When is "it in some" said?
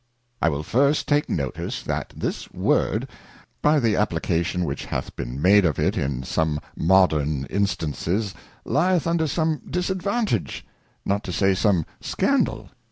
5.77-6.59